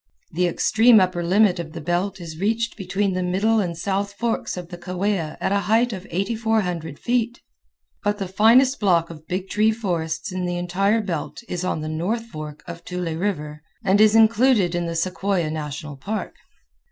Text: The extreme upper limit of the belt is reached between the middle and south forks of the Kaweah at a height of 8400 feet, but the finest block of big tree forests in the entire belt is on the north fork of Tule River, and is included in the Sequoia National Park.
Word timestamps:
The 0.31 0.47
extreme 0.47 0.99
upper 0.99 1.23
limit 1.23 1.59
of 1.59 1.73
the 1.73 1.79
belt 1.79 2.19
is 2.19 2.39
reached 2.39 2.75
between 2.75 3.13
the 3.13 3.21
middle 3.21 3.59
and 3.59 3.77
south 3.77 4.13
forks 4.13 4.57
of 4.57 4.69
the 4.69 4.77
Kaweah 4.79 5.37
at 5.39 5.51
a 5.51 5.59
height 5.69 5.93
of 5.93 6.07
8400 6.09 6.97
feet, 6.97 7.39
but 8.03 8.17
the 8.17 8.27
finest 8.27 8.79
block 8.79 9.11
of 9.11 9.27
big 9.27 9.47
tree 9.47 9.69
forests 9.71 10.31
in 10.31 10.47
the 10.47 10.57
entire 10.57 11.01
belt 11.01 11.43
is 11.47 11.63
on 11.63 11.81
the 11.81 11.87
north 11.87 12.25
fork 12.25 12.63
of 12.67 12.83
Tule 12.83 13.13
River, 13.15 13.61
and 13.85 14.01
is 14.01 14.15
included 14.15 14.73
in 14.73 14.87
the 14.87 14.95
Sequoia 14.95 15.51
National 15.51 15.97
Park. 15.97 16.33